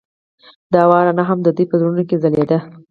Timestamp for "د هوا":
0.71-0.99